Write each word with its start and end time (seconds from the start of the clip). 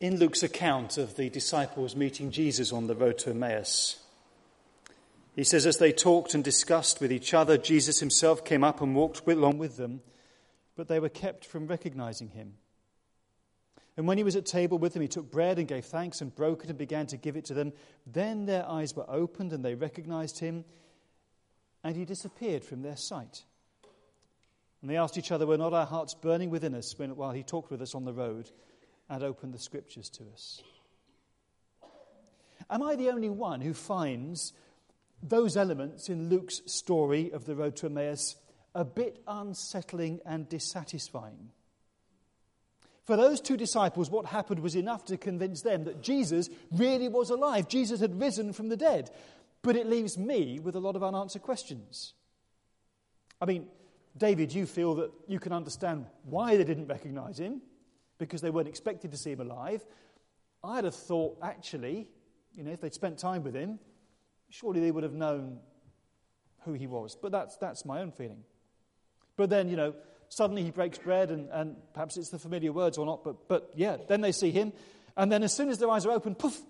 In 0.00 0.18
Luke's 0.18 0.42
account 0.42 0.96
of 0.96 1.16
the 1.16 1.28
disciples 1.28 1.94
meeting 1.94 2.30
Jesus 2.30 2.72
on 2.72 2.86
the 2.86 2.94
road 2.94 3.18
to 3.18 3.30
Emmaus, 3.30 4.02
he 5.36 5.44
says, 5.44 5.66
As 5.66 5.76
they 5.76 5.92
talked 5.92 6.32
and 6.32 6.42
discussed 6.42 7.02
with 7.02 7.12
each 7.12 7.34
other, 7.34 7.58
Jesus 7.58 8.00
himself 8.00 8.42
came 8.42 8.64
up 8.64 8.80
and 8.80 8.94
walked 8.94 9.28
along 9.28 9.58
with 9.58 9.76
them, 9.76 10.00
but 10.74 10.88
they 10.88 11.00
were 11.00 11.10
kept 11.10 11.44
from 11.44 11.66
recognizing 11.66 12.30
him. 12.30 12.54
And 13.98 14.06
when 14.06 14.16
he 14.16 14.24
was 14.24 14.36
at 14.36 14.46
table 14.46 14.78
with 14.78 14.94
them, 14.94 15.02
he 15.02 15.08
took 15.08 15.30
bread 15.30 15.58
and 15.58 15.68
gave 15.68 15.84
thanks 15.84 16.22
and 16.22 16.34
broke 16.34 16.64
it 16.64 16.70
and 16.70 16.78
began 16.78 17.06
to 17.08 17.18
give 17.18 17.36
it 17.36 17.44
to 17.46 17.54
them. 17.54 17.74
Then 18.06 18.46
their 18.46 18.66
eyes 18.66 18.96
were 18.96 19.04
opened 19.06 19.52
and 19.52 19.62
they 19.62 19.74
recognized 19.74 20.38
him, 20.38 20.64
and 21.84 21.94
he 21.94 22.06
disappeared 22.06 22.64
from 22.64 22.80
their 22.80 22.96
sight. 22.96 23.44
And 24.80 24.90
they 24.90 24.96
asked 24.96 25.18
each 25.18 25.30
other, 25.30 25.46
Were 25.46 25.58
not 25.58 25.74
our 25.74 25.84
hearts 25.84 26.14
burning 26.14 26.48
within 26.48 26.74
us 26.74 26.98
when, 26.98 27.16
while 27.16 27.32
he 27.32 27.42
talked 27.42 27.70
with 27.70 27.82
us 27.82 27.94
on 27.94 28.06
the 28.06 28.14
road 28.14 28.50
and 29.10 29.24
open 29.24 29.50
the 29.50 29.58
scriptures 29.58 30.08
to 30.08 30.24
us? 30.32 30.62
Am 32.70 32.82
I 32.82 32.94
the 32.94 33.10
only 33.10 33.28
one 33.28 33.60
who 33.60 33.74
finds 33.74 34.52
those 35.22 35.56
elements 35.56 36.08
in 36.08 36.30
Luke's 36.30 36.62
story 36.66 37.30
of 37.32 37.44
the 37.44 37.56
road 37.56 37.76
to 37.76 37.86
Emmaus 37.86 38.36
a 38.74 38.84
bit 38.84 39.20
unsettling 39.26 40.20
and 40.24 40.48
dissatisfying? 40.48 41.50
For 43.02 43.16
those 43.16 43.40
two 43.40 43.56
disciples, 43.56 44.08
what 44.08 44.26
happened 44.26 44.60
was 44.60 44.76
enough 44.76 45.04
to 45.06 45.16
convince 45.16 45.62
them 45.62 45.84
that 45.84 46.00
Jesus 46.00 46.48
really 46.70 47.08
was 47.08 47.30
alive. 47.30 47.66
Jesus 47.68 48.00
had 48.00 48.20
risen 48.20 48.52
from 48.52 48.68
the 48.68 48.76
dead. 48.76 49.10
But 49.62 49.74
it 49.74 49.88
leaves 49.88 50.16
me 50.16 50.60
with 50.60 50.76
a 50.76 50.80
lot 50.80 50.94
of 50.94 51.02
unanswered 51.02 51.42
questions. 51.42 52.14
I 53.40 53.46
mean, 53.46 53.66
David, 54.16 54.52
you 54.52 54.64
feel 54.64 54.94
that 54.96 55.10
you 55.26 55.40
can 55.40 55.52
understand 55.52 56.06
why 56.24 56.56
they 56.56 56.64
didn't 56.64 56.86
recognize 56.86 57.38
him 57.38 57.62
because 58.20 58.42
they 58.42 58.50
weren't 58.50 58.68
expected 58.68 59.10
to 59.10 59.16
see 59.16 59.32
him 59.32 59.40
alive. 59.40 59.84
I'd 60.62 60.84
have 60.84 60.94
thought, 60.94 61.38
actually, 61.42 62.06
you 62.54 62.62
know, 62.62 62.70
if 62.70 62.80
they'd 62.80 62.94
spent 62.94 63.18
time 63.18 63.42
with 63.42 63.54
him, 63.54 63.80
surely 64.50 64.80
they 64.80 64.90
would 64.90 65.02
have 65.02 65.14
known 65.14 65.58
who 66.64 66.74
he 66.74 66.86
was. 66.86 67.16
But 67.20 67.32
that's, 67.32 67.56
that's 67.56 67.84
my 67.84 68.00
own 68.00 68.12
feeling. 68.12 68.44
But 69.36 69.48
then, 69.48 69.68
you 69.68 69.76
know, 69.76 69.94
suddenly 70.28 70.62
he 70.62 70.70
breaks 70.70 70.98
bread, 70.98 71.30
and, 71.30 71.48
and 71.50 71.76
perhaps 71.94 72.18
it's 72.18 72.28
the 72.28 72.38
familiar 72.38 72.72
words 72.72 72.98
or 72.98 73.06
not, 73.06 73.24
but, 73.24 73.48
but 73.48 73.70
yeah, 73.74 73.96
then 74.06 74.20
they 74.20 74.32
see 74.32 74.50
him. 74.50 74.72
And 75.16 75.32
then 75.32 75.42
as 75.42 75.52
soon 75.54 75.70
as 75.70 75.78
their 75.78 75.90
eyes 75.90 76.04
are 76.04 76.12
open, 76.12 76.34
poof, 76.34 76.60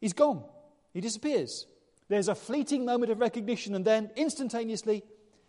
he's 0.00 0.12
gone. 0.12 0.44
He 0.92 1.00
disappears. 1.00 1.66
There's 2.08 2.28
a 2.28 2.34
fleeting 2.34 2.84
moment 2.84 3.10
of 3.10 3.18
recognition, 3.18 3.74
and 3.74 3.84
then 3.84 4.10
instantaneously, 4.14 5.04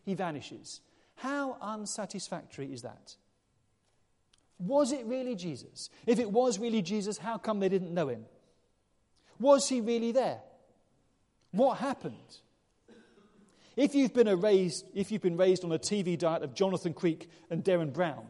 he 0.06 0.14
vanishes. 0.14 0.80
How 1.16 1.58
unsatisfactory 1.62 2.72
is 2.72 2.84
that? 2.84 3.16
Was 4.60 4.92
it 4.92 5.06
really 5.06 5.36
Jesus? 5.36 5.90
If 6.06 6.20
it 6.20 6.30
was 6.30 6.60
really 6.60 6.82
Jesus, 6.82 7.18
how 7.18 7.38
come 7.38 7.60
they 7.60 7.70
didn't 7.70 7.94
know 7.94 8.10
him? 8.10 8.26
Was 9.40 9.70
he 9.70 9.80
really 9.80 10.12
there? 10.12 10.40
What 11.52 11.78
happened? 11.78 12.16
If 13.78 13.96
you've 13.96 14.14
been 14.14 14.28
raised, 14.42 14.86
if 14.94 15.12
you've 15.12 15.22
been 15.22 15.38
raised 15.38 15.64
on 15.64 15.72
a 15.72 15.80
TV 15.80 16.18
diet 16.18 16.44
of 16.44 16.54
Jonathan 16.54 16.94
Creek 16.94 17.30
and 17.50 17.64
Derren 17.64 17.94
Brown, 17.94 18.26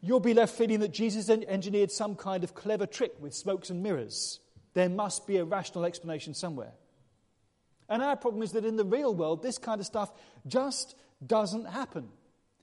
you'll 0.00 0.20
be 0.20 0.34
left 0.34 0.54
feeling 0.54 0.80
that 0.80 0.92
Jesus 0.92 1.28
engineered 1.28 1.90
some 1.90 2.14
kind 2.14 2.44
of 2.44 2.54
clever 2.54 2.86
trick 2.86 3.14
with 3.18 3.34
smokes 3.34 3.70
and 3.70 3.82
mirrors. 3.82 4.38
There 4.74 4.88
must 4.88 5.26
be 5.26 5.38
a 5.38 5.44
rational 5.44 5.84
explanation 5.84 6.34
somewhere. 6.34 6.72
And 7.88 8.02
our 8.02 8.16
problem 8.16 8.42
is 8.42 8.52
that 8.52 8.64
in 8.64 8.76
the 8.76 8.84
real 8.84 9.14
world, 9.14 9.42
this 9.42 9.58
kind 9.58 9.80
of 9.80 9.86
stuff 9.86 10.12
just 10.46 10.94
doesn't 11.26 11.66
happen. 11.66 12.08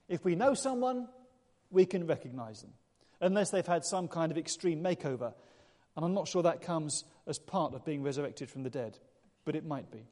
If 0.08 0.24
we 0.24 0.34
know 0.34 0.54
someone, 0.54 1.08
we 1.72 1.86
can 1.86 2.06
recognize 2.06 2.60
them, 2.62 2.72
unless 3.20 3.50
they've 3.50 3.66
had 3.66 3.84
some 3.84 4.08
kind 4.08 4.30
of 4.30 4.38
extreme 4.38 4.82
makeover. 4.82 5.32
And 5.96 6.04
I'm 6.04 6.14
not 6.14 6.28
sure 6.28 6.42
that 6.42 6.62
comes 6.62 7.04
as 7.26 7.38
part 7.38 7.74
of 7.74 7.84
being 7.84 8.02
resurrected 8.02 8.50
from 8.50 8.62
the 8.62 8.70
dead, 8.70 8.98
but 9.44 9.56
it 9.56 9.64
might 9.64 9.90
be. 9.90 10.06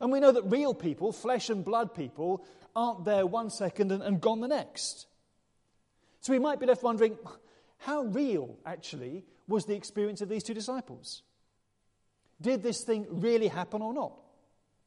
And 0.00 0.10
we 0.10 0.20
know 0.20 0.32
that 0.32 0.42
real 0.44 0.74
people, 0.74 1.12
flesh 1.12 1.50
and 1.50 1.64
blood 1.64 1.94
people, 1.94 2.44
aren't 2.74 3.04
there 3.04 3.26
one 3.26 3.50
second 3.50 3.92
and, 3.92 4.02
and 4.02 4.20
gone 4.20 4.40
the 4.40 4.48
next. 4.48 5.06
So 6.20 6.32
we 6.32 6.38
might 6.38 6.60
be 6.60 6.66
left 6.66 6.82
wondering 6.82 7.18
how 7.78 8.02
real, 8.02 8.56
actually, 8.64 9.24
was 9.48 9.64
the 9.64 9.74
experience 9.74 10.20
of 10.20 10.28
these 10.28 10.42
two 10.42 10.54
disciples? 10.54 11.22
Did 12.40 12.62
this 12.62 12.82
thing 12.84 13.06
really 13.10 13.48
happen 13.48 13.82
or 13.82 13.92
not? 13.92 14.12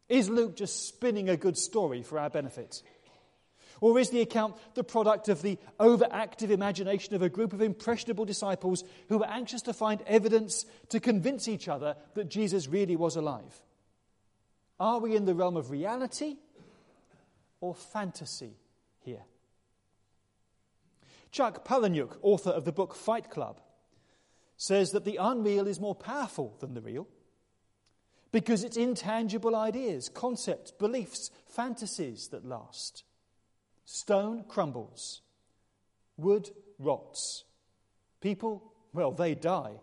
Is 0.10 0.30
Luke 0.30 0.56
just 0.56 0.88
spinning 0.88 1.30
a 1.30 1.38
good 1.38 1.58
story 1.58 2.04
for 2.04 2.20
our 2.20 2.30
benefit? 2.30 2.82
Or 3.84 4.00
is 4.00 4.12
the 4.12 4.22
account 4.22 4.56
the 4.76 4.84
product 4.86 5.28
of 5.28 5.42
the 5.42 5.58
overactive 5.78 6.52
imagination 6.52 7.16
of 7.16 7.22
a 7.22 7.28
group 7.28 7.52
of 7.52 7.62
impressionable 7.62 8.24
disciples 8.24 8.86
who 9.10 9.18
were 9.18 9.28
anxious 9.28 9.62
to 9.64 9.74
find 9.74 10.02
evidence 10.08 10.66
to 10.88 11.02
convince 11.02 11.50
each 11.50 11.68
other 11.68 11.98
that 12.14 12.30
Jesus 12.30 12.70
really 12.70 12.96
was 12.96 13.18
alive? 13.18 13.62
Are 14.80 15.00
we 15.00 15.18
in 15.18 15.26
the 15.26 15.36
realm 15.36 15.58
of 15.58 15.70
reality 15.70 16.38
or 17.60 17.76
fantasy 17.76 18.54
here? 19.02 19.26
Chuck 21.34 21.68
Palahniuk, 21.68 22.16
author 22.22 22.52
of 22.52 22.64
the 22.64 22.72
book 22.72 22.96
Fight 22.96 23.30
Club, 23.30 23.60
says 24.56 24.92
that 24.92 25.04
the 25.04 25.18
unreal 25.18 25.68
is 25.68 25.82
more 25.82 25.94
powerful 25.94 26.56
than 26.62 26.74
the 26.74 26.80
real 26.80 27.06
because 28.32 28.64
it's 28.64 28.78
intangible 28.78 29.58
ideas, 29.58 30.08
concepts, 30.08 30.72
beliefs, 30.72 31.32
fantasies 31.48 32.30
that 32.30 32.46
last. 32.46 33.04
Stone 33.86 34.46
crumbles, 34.48 35.22
wood 36.18 36.50
rots, 36.80 37.44
people, 38.22 38.72
well, 38.94 39.12
they 39.12 39.36
die. 39.36 39.74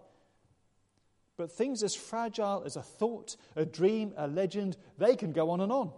But 1.37 1.53
things 1.53 1.83
as 1.83 1.94
fragile 1.94 2.62
as 2.66 2.77
a 2.77 2.83
thought, 2.83 3.37
a 3.56 3.65
dream, 3.65 4.12
a 4.16 4.27
legend, 4.27 4.77
they 4.99 5.16
can 5.16 5.33
go 5.33 5.50
on 5.50 5.60
and 5.60 5.72
on. 5.72 5.93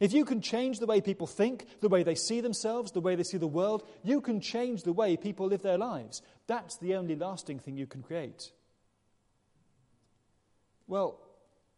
If 0.00 0.12
you 0.12 0.24
can 0.24 0.40
change 0.40 0.80
the 0.80 0.86
way 0.86 1.00
people 1.00 1.28
think, 1.28 1.66
the 1.80 1.88
way 1.88 2.02
they 2.02 2.16
see 2.16 2.40
themselves, 2.40 2.90
the 2.90 3.00
way 3.00 3.14
they 3.14 3.22
see 3.22 3.38
the 3.38 3.46
world, 3.46 3.86
you 4.02 4.20
can 4.20 4.40
change 4.40 4.82
the 4.82 4.92
way 4.92 5.16
people 5.16 5.46
live 5.46 5.62
their 5.62 5.78
lives. 5.78 6.22
That's 6.48 6.76
the 6.78 6.96
only 6.96 7.14
lasting 7.14 7.60
thing 7.60 7.76
you 7.76 7.86
can 7.86 8.02
create. 8.02 8.50
Well, 10.88 11.20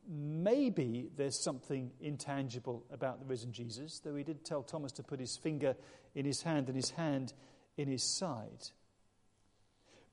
maybe 0.08 1.10
there's 1.16 1.38
something 1.38 1.90
intangible 2.00 2.84
about 2.90 3.20
the 3.20 3.26
risen 3.26 3.52
Jesus, 3.52 4.00
though 4.00 4.14
he 4.14 4.24
did 4.24 4.44
tell 4.44 4.62
Thomas 4.62 4.92
to 4.92 5.02
put 5.02 5.20
his 5.20 5.36
finger 5.36 5.76
in 6.14 6.24
his 6.24 6.42
hand 6.42 6.68
and 6.68 6.76
his 6.76 6.90
hand 6.90 7.32
in 7.76 7.88
his 7.88 8.02
side. 8.02 8.70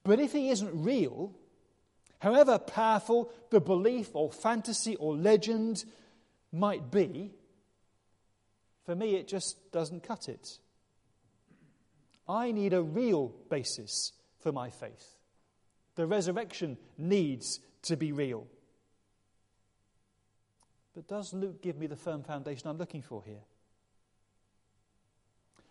But 0.03 0.19
if 0.19 0.31
he 0.31 0.49
isn't 0.49 0.83
real, 0.83 1.35
However 2.21 2.59
powerful 2.59 3.31
the 3.49 3.59
belief 3.59 4.11
or 4.13 4.31
fantasy 4.31 4.95
or 4.95 5.15
legend 5.15 5.83
might 6.51 6.91
be, 6.91 7.31
for 8.85 8.95
me 8.95 9.15
it 9.15 9.27
just 9.27 9.71
doesn't 9.71 10.03
cut 10.03 10.29
it. 10.29 10.59
I 12.29 12.51
need 12.51 12.73
a 12.73 12.83
real 12.83 13.33
basis 13.49 14.13
for 14.39 14.51
my 14.51 14.69
faith. 14.69 15.17
The 15.95 16.05
resurrection 16.05 16.77
needs 16.95 17.59
to 17.83 17.97
be 17.97 18.11
real. 18.11 18.45
But 20.93 21.07
does 21.07 21.33
Luke 21.33 21.61
give 21.61 21.77
me 21.77 21.87
the 21.87 21.95
firm 21.95 22.23
foundation 22.23 22.67
I'm 22.67 22.77
looking 22.77 23.01
for 23.01 23.23
here? 23.25 23.41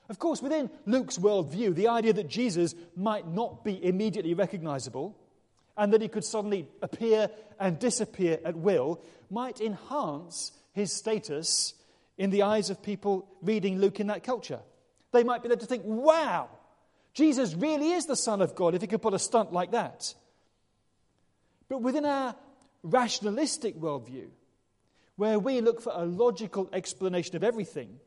Of 0.08 0.19
course, 0.19 0.42
within 0.42 0.70
Luke's 0.86 1.19
worldview, 1.19 1.75
the 1.75 1.88
idea 1.88 2.12
that 2.14 2.28
Jesus 2.28 2.75
might 2.97 3.28
not 3.28 3.62
be 3.62 3.82
immediately 3.84 4.34
recognizable 4.34 5.16
and 5.76 5.92
that 5.92 6.03
he 6.03 6.08
could 6.08 6.25
suddenly 6.25 6.66
appear 6.82 7.31
and 7.60 7.78
disappear 7.78 8.38
at 8.44 8.56
will 8.56 9.00
might 9.31 9.60
enhance 9.60 10.53
his 10.72 10.92
status 10.92 11.75
in 12.19 12.31
the 12.31 12.42
eyes 12.42 12.70
of 12.70 12.82
people 12.82 13.28
reading 13.41 13.78
Luke 13.78 14.00
in 14.00 14.08
that 14.08 14.25
culture. 14.25 14.60
They 15.12 15.22
might 15.22 15.42
be 15.42 15.48
led 15.48 15.60
to 15.60 15.66
think, 15.66 15.84
wow, 15.84 16.48
Jesus 17.14 17.54
really 17.54 17.92
is 17.92 18.06
the 18.06 18.16
Son 18.16 18.42
of 18.42 18.54
God 18.54 18.75
if 18.75 18.81
he 18.81 18.88
could 18.88 19.02
put 19.02 19.14
a 19.14 19.19
stunt 19.19 19.52
like 19.52 19.73
that. 19.73 20.14
But 21.69 21.82
within 21.82 22.05
our 22.05 22.34
rationalistic 22.82 23.78
worldview, 23.78 24.26
where 25.20 25.38
we 25.38 25.61
look 25.61 25.82
for 25.82 25.93
a 25.94 26.06
logical 26.06 26.70
explanation 26.72 27.37
of 27.37 27.44
everything, 27.44 28.00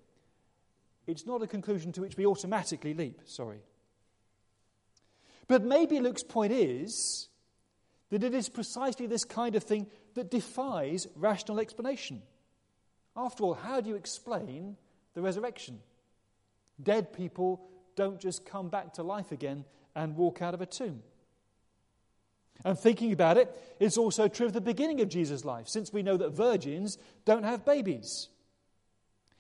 it's 1.06 1.28
not 1.28 1.44
a 1.44 1.48
conclusion 1.48 1.92
to 1.92 2.02
which 2.02 2.18
we 2.18 2.26
automatically 2.26 2.96
leap. 2.96 3.22
Sorry. 3.26 3.60
But 5.48 5.64
maybe 5.64 6.00
Luke's 6.00 6.24
point 6.24 6.54
is 6.54 7.30
that 8.10 8.24
it 8.24 8.34
is 8.34 8.50
precisely 8.50 9.06
this 9.06 9.26
kind 9.26 9.56
of 9.56 9.64
thing 9.64 9.86
that 10.16 10.32
defies 10.32 11.06
rational 11.16 11.60
explanation. 11.60 12.24
After 13.16 13.44
all, 13.44 13.54
how 13.54 13.80
do 13.80 13.90
you 13.90 13.96
explain 13.96 14.76
the 15.14 15.22
resurrection? 15.22 15.82
Dead 16.82 17.14
people 17.14 17.62
don't 17.96 18.20
just 18.20 18.44
come 18.44 18.70
back 18.70 18.94
to 18.94 19.04
life 19.04 19.32
again 19.32 19.66
and 19.94 20.16
walk 20.16 20.42
out 20.42 20.56
of 20.56 20.62
a 20.62 20.66
tomb. 20.66 21.04
And 22.66 22.78
thinking 22.78 23.12
about 23.12 23.38
it, 23.38 23.50
it's 23.80 23.98
also 23.98 24.28
true 24.28 24.48
of 24.48 24.54
the 24.54 24.62
beginning 24.62 25.02
of 25.02 25.10
Jesus' 25.10 25.44
life, 25.44 25.68
since 25.68 25.92
we 25.92 26.04
know 26.04 26.18
that 26.18 26.32
virgins 26.32 26.98
don't 27.26 27.44
have 27.44 27.66
babies. 27.66 28.30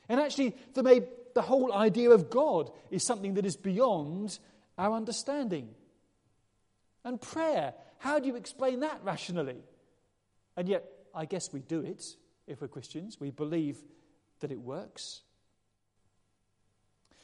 And 0.10 0.19
actually, 0.19 0.56
the, 0.74 1.07
the 1.33 1.42
whole 1.42 1.74
idea 1.74 2.12
of 2.12 2.30
God 2.30 2.71
is 2.92 3.06
something 3.06 3.36
that 3.36 3.45
is 3.45 3.56
beyond 3.56 4.39
our 4.77 4.94
understanding. 4.94 5.69
And 7.06 7.21
prayer, 7.21 7.74
how 8.00 8.19
do 8.19 8.27
you 8.27 8.36
explain 8.36 8.81
that 8.81 9.00
rationally? 9.04 9.63
And 10.57 10.68
yet, 10.68 10.83
I 11.15 11.25
guess 11.25 11.54
we 11.54 11.62
do 11.62 11.81
it 11.81 12.04
if 12.48 12.62
we're 12.62 12.68
Christians. 12.68 13.19
We 13.19 13.31
believe 13.31 13.77
that 14.42 14.51
it 14.51 14.60
works. 14.60 15.21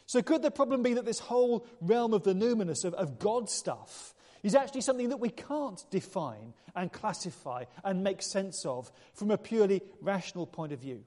So, 0.05 0.21
could 0.21 0.41
the 0.41 0.51
problem 0.51 0.81
be 0.81 0.95
that 0.95 1.05
this 1.05 1.19
whole 1.19 1.67
realm 1.81 2.13
of 2.13 2.23
the 2.23 2.33
numinous, 2.33 2.83
of, 2.83 2.93
of 2.95 3.19
God 3.19 3.49
stuff, 3.49 4.15
is 4.43 4.55
actually 4.55 4.81
something 4.81 5.09
that 5.09 5.17
we 5.17 5.29
can't 5.29 5.83
define 5.89 6.53
and 6.75 6.91
classify 6.91 7.65
and 7.83 8.03
make 8.03 8.21
sense 8.21 8.65
of 8.65 8.91
from 9.13 9.31
a 9.31 9.37
purely 9.37 9.81
rational 10.01 10.45
point 10.45 10.71
of 10.71 10.79
view? 10.79 11.03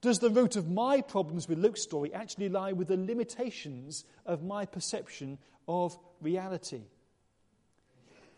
Does 0.00 0.18
the 0.18 0.30
root 0.30 0.56
of 0.56 0.70
my 0.70 1.00
problems 1.00 1.48
with 1.48 1.58
Luke's 1.58 1.82
story 1.82 2.12
actually 2.12 2.50
lie 2.50 2.72
with 2.72 2.88
the 2.88 2.96
limitations 2.96 4.04
of 4.26 4.42
my 4.42 4.66
perception 4.66 5.38
of 5.66 5.96
reality? 6.20 6.82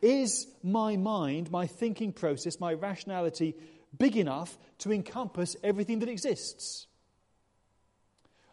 Is 0.00 0.46
my 0.62 0.96
mind, 0.96 1.50
my 1.50 1.66
thinking 1.66 2.12
process, 2.12 2.60
my 2.60 2.74
rationality 2.74 3.56
big 3.96 4.16
enough 4.16 4.56
to 4.78 4.92
encompass 4.92 5.56
everything 5.64 5.98
that 6.00 6.08
exists? 6.08 6.86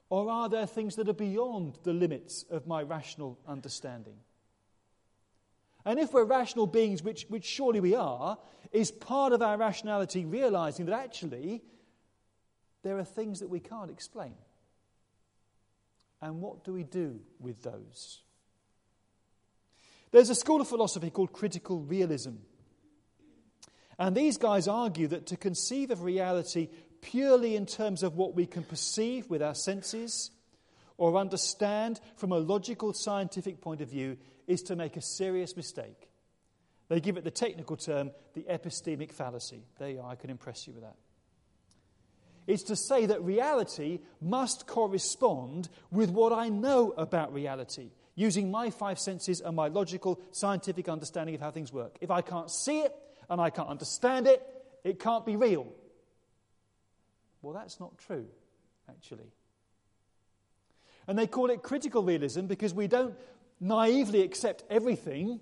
Or 0.10 0.30
are 0.30 0.50
there 0.50 0.66
things 0.66 0.96
that 0.96 1.10
are 1.10 1.14
beyond 1.14 1.80
the 1.84 1.94
limits 1.94 2.46
of 2.50 2.68
my 2.68 2.82
rational 2.82 3.38
understanding? 3.48 4.16
And 5.86 6.00
if 6.00 6.14
we're 6.14 6.24
rational 6.24 6.68
beings, 6.68 7.04
which, 7.04 7.26
which 7.30 7.46
surely 7.46 7.80
we 7.80 7.96
are, 7.96 8.38
is 8.72 8.92
part 8.92 9.34
of 9.34 9.42
our 9.42 9.58
rationality 9.58 10.26
realizing 10.26 10.86
that 10.86 10.96
actually 10.96 11.62
there 12.84 12.98
are 12.98 13.04
things 13.04 13.40
that 13.40 13.50
we 13.50 13.60
can't 13.60 13.92
explain? 13.92 14.34
And 16.22 16.42
what 16.42 16.64
do 16.64 16.74
we 16.74 16.84
do 16.84 17.20
with 17.40 17.62
those? 17.64 18.22
There's 20.12 20.30
a 20.30 20.36
school 20.36 20.62
of 20.62 20.68
philosophy 20.68 21.10
called 21.10 21.34
critical 21.34 21.80
realism. 21.80 22.36
And 24.00 24.16
these 24.16 24.38
guys 24.38 24.68
argue 24.68 25.08
that 25.08 25.28
to 25.28 25.38
conceive 25.38 25.92
of 25.92 26.04
reality 26.04 26.70
purely 27.02 27.56
in 27.56 27.66
terms 27.66 28.04
of 28.04 28.16
what 28.16 28.34
we 28.34 28.46
can 28.46 28.64
perceive 28.64 29.30
with 29.30 29.42
our 29.42 29.56
senses 29.56 30.32
or 30.98 31.18
understand 31.18 32.00
from 32.16 32.32
a 32.32 32.38
logical 32.38 32.94
scientific 32.94 33.60
point 33.60 33.82
of 33.82 33.90
view 33.90 34.18
is 34.48 34.62
to 34.64 34.76
make 34.76 34.98
a 34.98 35.02
serious 35.02 35.56
mistake. 35.56 36.10
They 36.90 37.00
give 37.00 37.18
it 37.18 37.24
the 37.24 37.32
technical 37.32 37.78
term 37.78 38.12
the 38.34 38.44
epistemic 38.44 39.12
fallacy. 39.12 39.64
There 39.80 39.90
you 39.90 40.02
are, 40.02 40.12
I 40.12 40.16
can 40.16 40.30
impress 40.30 40.68
you 40.68 40.74
with 40.74 40.84
that. 40.84 40.96
It's 42.46 42.64
to 42.64 42.76
say 42.76 43.06
that 43.06 43.24
reality 43.24 44.00
must 44.22 44.68
correspond 44.68 45.70
with 45.92 46.10
what 46.10 46.34
I 46.34 46.50
know 46.50 46.94
about 46.98 47.34
reality, 47.34 47.92
using 48.16 48.52
my 48.52 48.70
five 48.70 49.00
senses 49.00 49.40
and 49.40 49.56
my 49.56 49.70
logical, 49.70 50.20
scientific 50.32 50.90
understanding 50.90 51.36
of 51.36 51.42
how 51.42 51.52
things 51.52 51.72
work. 51.72 51.98
If 52.02 52.12
I 52.12 52.22
can't 52.22 52.52
see 52.52 52.82
it 52.82 52.94
and 53.30 53.40
I 53.40 53.50
can't 53.50 53.70
understand 53.70 54.28
it, 54.28 54.46
it 54.84 55.00
can't 55.00 55.26
be 55.26 55.38
real. 55.38 55.68
Well, 57.42 57.54
that's 57.54 57.80
not 57.80 57.98
true, 57.98 58.26
actually. 58.90 59.32
And 61.08 61.18
they 61.18 61.28
call 61.28 61.50
it 61.50 61.62
critical 61.62 62.04
realism 62.04 62.46
because 62.46 62.74
we 62.74 62.88
don't 62.88 63.16
naively 63.64 64.22
accept 64.22 64.64
everything 64.70 65.40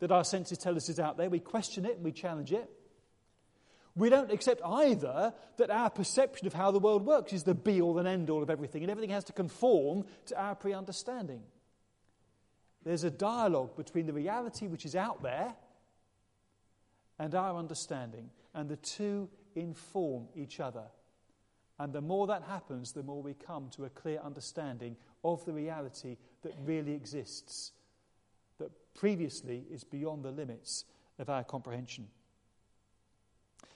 that 0.00 0.10
our 0.10 0.24
senses 0.24 0.58
tell 0.58 0.76
us 0.76 0.88
is 0.88 0.98
out 0.98 1.16
there. 1.16 1.28
We 1.28 1.40
question 1.40 1.84
it 1.84 1.96
and 1.96 2.04
we 2.04 2.12
challenge 2.12 2.52
it. 2.52 2.68
We 3.94 4.08
don't 4.08 4.32
accept 4.32 4.62
either 4.64 5.34
that 5.58 5.70
our 5.70 5.90
perception 5.90 6.46
of 6.46 6.54
how 6.54 6.70
the 6.70 6.78
world 6.78 7.04
works 7.04 7.32
is 7.32 7.42
the 7.42 7.54
be 7.54 7.82
all 7.82 7.98
and 7.98 8.08
end 8.08 8.30
all 8.30 8.42
of 8.42 8.48
everything, 8.48 8.82
and 8.82 8.90
everything 8.90 9.10
has 9.10 9.24
to 9.24 9.32
conform 9.32 10.04
to 10.26 10.40
our 10.40 10.54
pre 10.54 10.72
understanding. 10.72 11.42
There's 12.82 13.04
a 13.04 13.10
dialogue 13.10 13.76
between 13.76 14.06
the 14.06 14.12
reality 14.12 14.68
which 14.68 14.86
is 14.86 14.96
out 14.96 15.22
there 15.22 15.54
and 17.18 17.34
our 17.34 17.56
understanding, 17.56 18.30
and 18.54 18.70
the 18.70 18.76
two 18.76 19.28
inform 19.54 20.28
each 20.34 20.60
other. 20.60 20.84
And 21.80 21.94
the 21.94 22.02
more 22.02 22.26
that 22.26 22.42
happens, 22.42 22.92
the 22.92 23.02
more 23.02 23.22
we 23.22 23.32
come 23.32 23.70
to 23.74 23.86
a 23.86 23.88
clear 23.88 24.20
understanding 24.22 24.96
of 25.24 25.42
the 25.46 25.54
reality 25.54 26.18
that 26.42 26.52
really 26.62 26.92
exists, 26.92 27.72
that 28.58 28.70
previously 28.94 29.64
is 29.72 29.82
beyond 29.82 30.22
the 30.22 30.30
limits 30.30 30.84
of 31.18 31.30
our 31.30 31.42
comprehension. 31.42 32.08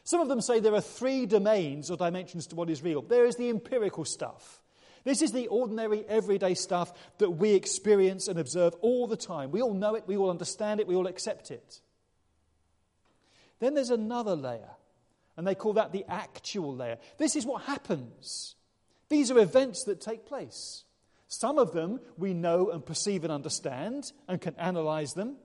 Some 0.05 0.21
of 0.21 0.29
them 0.29 0.43
say 0.43 0.61
there 0.61 0.75
are 0.75 0.83
three 0.83 1.25
domains 1.25 1.91
or 1.91 1.97
dimensions 1.97 2.47
to 2.49 2.57
what 2.57 2.69
is 2.69 2.83
real. 2.83 3.01
There 3.01 3.25
is 3.25 3.37
the 3.37 3.49
empirical 3.49 4.05
stuff. 4.05 4.61
This 5.05 5.23
is 5.23 5.33
the 5.33 5.47
ordinary, 5.47 6.05
everyday 6.07 6.53
stuff 6.53 6.93
that 7.17 7.31
we 7.31 7.55
experience 7.55 8.29
and 8.29 8.39
observe 8.39 8.75
all 8.83 9.07
the 9.07 9.17
time. 9.17 9.51
We 9.51 9.63
all 9.63 9.73
know 9.73 9.95
it, 9.95 10.05
we 10.07 10.19
all 10.19 10.29
understand 10.29 10.79
it, 10.79 10.87
we 10.87 10.95
all 10.95 11.07
accept 11.07 11.51
it. 11.51 11.81
Then 13.61 13.73
there's 13.73 13.89
another 13.89 14.37
layer, 14.37 14.73
and 15.37 15.47
they 15.47 15.55
call 15.55 15.75
that 15.75 15.93
the 15.93 16.05
actual 16.09 16.75
layer. 16.75 16.99
This 17.19 17.37
is 17.37 17.47
what 17.47 17.63
happens. 17.63 18.55
These 19.09 19.31
are 19.31 19.39
events 19.39 19.85
that 19.85 20.01
take 20.01 20.27
place. 20.27 20.85
Some 21.29 21.59
of 21.59 21.73
them 21.73 22.01
we 22.17 22.35
know 22.35 22.71
and 22.71 22.85
perceive 22.85 23.25
and 23.25 23.33
understand 23.33 24.13
and 24.29 24.41
can 24.41 24.55
analyze 24.57 25.15
them. 25.15 25.37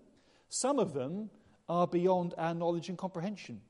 Some 0.50 0.80
of 0.80 0.94
them 0.94 1.30
are 1.68 1.88
beyond 1.88 2.34
our 2.38 2.54
knowledge 2.54 2.90
and 2.90 2.98
comprehension. 2.98 3.62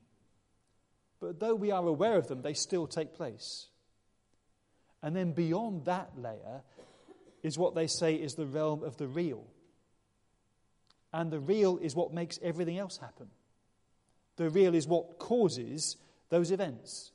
But 1.20 1.38
though 1.38 1.54
we 1.54 1.70
are 1.70 1.86
aware 1.86 2.16
of 2.16 2.28
them, 2.28 2.42
they 2.42 2.54
still 2.54 2.86
take 2.86 3.14
place. 3.14 3.66
And 5.02 5.14
then 5.14 5.32
beyond 5.32 5.84
that 5.86 6.12
layer 6.16 6.62
is 7.42 7.58
what 7.58 7.74
they 7.74 7.86
say 7.86 8.14
is 8.14 8.34
the 8.34 8.46
realm 8.46 8.82
of 8.82 8.96
the 8.96 9.06
real. 9.06 9.46
And 11.12 11.30
the 11.30 11.40
real 11.40 11.78
is 11.78 11.94
what 11.94 12.12
makes 12.12 12.38
everything 12.42 12.78
else 12.78 12.98
happen. 12.98 13.28
The 14.36 14.50
real 14.50 14.74
is 14.74 14.86
what 14.86 15.18
causes 15.18 15.96
those 16.30 16.50
events. 16.50 17.12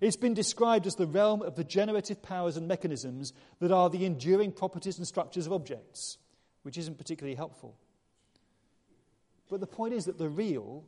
It's 0.00 0.16
been 0.16 0.34
described 0.34 0.86
as 0.86 0.96
the 0.96 1.06
realm 1.06 1.42
of 1.42 1.54
the 1.54 1.64
generative 1.64 2.22
powers 2.22 2.56
and 2.56 2.66
mechanisms 2.66 3.32
that 3.60 3.70
are 3.70 3.88
the 3.88 4.04
enduring 4.04 4.52
properties 4.52 4.98
and 4.98 5.06
structures 5.06 5.46
of 5.46 5.52
objects, 5.52 6.18
which 6.62 6.76
isn't 6.76 6.98
particularly 6.98 7.36
helpful. 7.36 7.76
But 9.48 9.60
the 9.60 9.66
point 9.66 9.94
is 9.94 10.06
that 10.06 10.18
the 10.18 10.28
real 10.28 10.84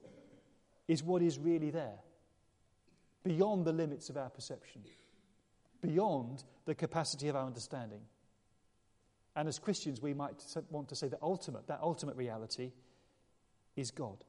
is 0.88 1.02
what 1.02 1.22
is 1.22 1.38
really 1.38 1.70
there, 1.70 1.98
beyond 3.22 3.64
the 3.64 3.72
limits 3.72 4.10
of 4.10 4.16
our 4.16 4.30
perception, 4.30 4.82
beyond 5.80 6.42
the 6.64 6.74
capacity 6.74 7.28
of 7.28 7.36
our 7.36 7.46
understanding. 7.46 8.00
And 9.36 9.48
as 9.48 9.58
Christians, 9.58 10.00
we 10.00 10.14
might 10.14 10.42
want 10.70 10.88
to 10.88 10.96
say 10.96 11.08
that 11.08 11.20
ultimate, 11.22 11.66
that 11.66 11.80
ultimate 11.82 12.16
reality 12.16 12.72
is 13.76 13.90
God. 13.90 14.24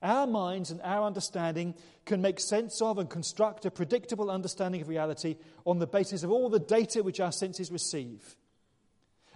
Our 0.00 0.26
minds 0.26 0.70
and 0.70 0.80
our 0.82 1.04
understanding 1.04 1.74
can 2.04 2.22
make 2.22 2.38
sense 2.38 2.80
of 2.80 2.98
and 2.98 3.10
construct 3.10 3.64
a 3.66 3.70
predictable 3.70 4.30
understanding 4.30 4.80
of 4.80 4.88
reality 4.88 5.36
on 5.64 5.78
the 5.80 5.86
basis 5.86 6.22
of 6.22 6.30
all 6.30 6.48
the 6.48 6.60
data 6.60 7.02
which 7.02 7.20
our 7.20 7.32
senses 7.32 7.72
receive 7.72 8.36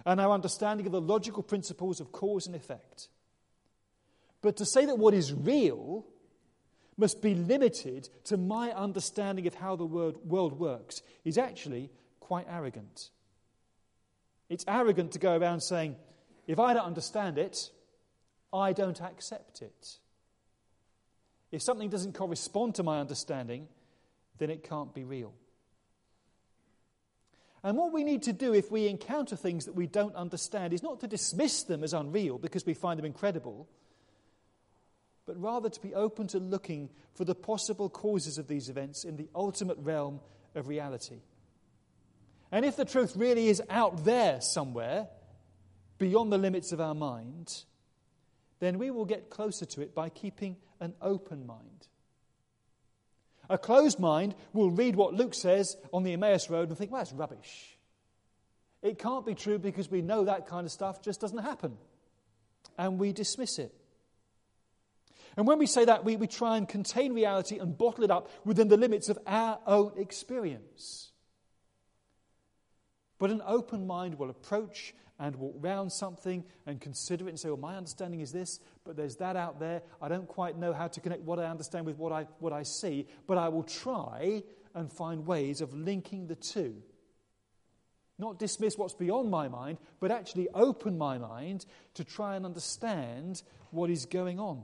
and 0.05 0.21
our 0.21 0.31
understanding 0.31 0.85
of 0.85 0.91
the 0.91 1.01
logical 1.01 1.43
principles 1.43 1.99
of 1.99 2.11
cause 2.11 2.47
and 2.47 2.55
effect. 2.55 3.09
But 4.41 4.57
to 4.57 4.65
say 4.65 4.85
that 4.85 4.97
what 4.97 5.13
is 5.13 5.33
real 5.33 6.05
must 6.97 7.21
be 7.21 7.35
limited 7.35 8.09
to 8.25 8.37
my 8.37 8.71
understanding 8.71 9.47
of 9.47 9.55
how 9.55 9.75
the 9.75 9.85
world 9.85 10.59
works 10.59 11.01
is 11.25 11.37
actually 11.37 11.89
quite 12.19 12.45
arrogant. 12.49 13.09
It's 14.49 14.65
arrogant 14.67 15.13
to 15.13 15.19
go 15.19 15.37
around 15.37 15.61
saying, 15.61 15.95
if 16.47 16.59
I 16.59 16.73
don't 16.73 16.85
understand 16.85 17.37
it, 17.37 17.69
I 18.51 18.73
don't 18.73 19.01
accept 19.01 19.61
it. 19.61 19.97
If 21.53 21.61
something 21.61 21.89
doesn't 21.89 22.15
correspond 22.15 22.73
to 22.75 22.83
my 22.83 22.99
understanding, 22.99 23.67
then 24.39 24.49
it 24.49 24.67
can't 24.67 24.91
be 24.91 25.03
real. 25.03 25.33
And 27.63 27.77
what 27.77 27.93
we 27.93 28.03
need 28.03 28.23
to 28.23 28.33
do 28.33 28.55
if 28.55 28.71
we 28.71 28.87
encounter 28.87 29.35
things 29.35 29.65
that 29.65 29.75
we 29.75 29.85
don't 29.85 30.15
understand 30.15 30.73
is 30.73 30.81
not 30.81 30.99
to 31.01 31.07
dismiss 31.07 31.61
them 31.61 31.83
as 31.83 31.93
unreal 31.93 32.39
because 32.39 32.65
we 32.65 32.73
find 32.73 32.97
them 32.97 33.05
incredible, 33.05 33.69
but 35.27 35.39
rather 35.39 35.69
to 35.69 35.79
be 35.79 35.93
open 35.93 36.25
to 36.29 36.39
looking 36.39 36.89
for 37.13 37.23
the 37.23 37.35
possible 37.35 37.87
causes 37.87 38.39
of 38.39 38.47
these 38.47 38.67
events 38.67 39.03
in 39.03 39.15
the 39.15 39.29
ultimate 39.35 39.77
realm 39.77 40.21
of 40.55 40.67
reality. 40.67 41.21
And 42.51 42.65
if 42.65 42.75
the 42.75 42.83
truth 42.83 43.15
really 43.15 43.47
is 43.49 43.61
out 43.69 44.03
there 44.05 44.41
somewhere, 44.41 45.07
beyond 45.99 46.33
the 46.33 46.39
limits 46.39 46.71
of 46.71 46.81
our 46.81 46.95
mind, 46.95 47.63
then 48.59 48.79
we 48.79 48.89
will 48.89 49.05
get 49.05 49.29
closer 49.29 49.65
to 49.65 49.81
it 49.81 49.93
by 49.93 50.09
keeping 50.09 50.57
an 50.83 50.93
open 51.01 51.47
mind. 51.47 51.87
A 53.49 53.57
closed 53.57 53.99
mind 53.99 54.35
will 54.51 54.69
read 54.69 54.95
what 54.95 55.13
Luke 55.13 55.33
says 55.33 55.77
on 55.91 56.03
the 56.03 56.13
Emmaus 56.13 56.49
Road 56.49 56.69
and 56.69 56.77
think, 56.77 56.91
well, 56.91 57.01
that's 57.01 57.13
rubbish. 57.13 57.77
It 58.81 58.99
can't 58.99 59.25
be 59.25 59.33
true 59.33 59.57
because 59.57 59.89
we 59.89 60.01
know 60.01 60.25
that 60.25 60.47
kind 60.47 60.65
of 60.65 60.71
stuff 60.71 61.01
just 61.01 61.21
doesn't 61.21 61.39
happen. 61.39 61.77
And 62.77 62.99
we 62.99 63.13
dismiss 63.13 63.59
it. 63.59 63.73
And 65.37 65.47
when 65.47 65.57
we 65.57 65.65
say 65.65 65.85
that, 65.85 66.03
we, 66.03 66.17
we 66.17 66.27
try 66.27 66.57
and 66.57 66.67
contain 66.67 67.13
reality 67.13 67.57
and 67.57 67.77
bottle 67.77 68.03
it 68.03 68.11
up 68.11 68.29
within 68.45 68.67
the 68.67 68.77
limits 68.77 69.09
of 69.09 69.17
our 69.25 69.59
own 69.65 69.93
experience. 69.97 71.12
But 73.23 73.31
an 73.31 73.41
open 73.47 73.87
mind 73.87 74.19
will 74.19 74.29
approach 74.29 74.93
and 75.17 75.33
walk 75.37 75.55
round 75.61 75.93
something 75.93 76.43
and 76.65 76.81
consider 76.81 77.27
it 77.27 77.29
and 77.29 77.39
say, 77.39 77.47
well, 77.47 77.55
my 77.55 77.77
understanding 77.77 78.19
is 78.19 78.33
this, 78.33 78.59
but 78.83 78.97
there's 78.97 79.15
that 79.15 79.37
out 79.37 79.61
there. 79.61 79.81
I 80.01 80.09
don't 80.09 80.27
quite 80.27 80.57
know 80.57 80.73
how 80.73 80.89
to 80.89 80.99
connect 80.99 81.21
what 81.21 81.39
I 81.39 81.45
understand 81.45 81.85
with 81.85 81.97
what 81.97 82.11
I, 82.11 82.27
what 82.39 82.51
I 82.51 82.63
see, 82.63 83.07
but 83.25 83.37
I 83.37 83.47
will 83.47 83.63
try 83.63 84.43
and 84.75 84.91
find 84.91 85.25
ways 85.25 85.61
of 85.61 85.73
linking 85.73 86.27
the 86.27 86.35
two. 86.35 86.75
Not 88.19 88.39
dismiss 88.39 88.77
what's 88.77 88.93
beyond 88.93 89.31
my 89.31 89.47
mind, 89.47 89.77
but 90.01 90.11
actually 90.11 90.49
open 90.53 90.97
my 90.97 91.17
mind 91.17 91.65
to 91.93 92.03
try 92.03 92.35
and 92.35 92.45
understand 92.45 93.41
what 93.71 93.89
is 93.89 94.05
going 94.05 94.37
on. 94.37 94.63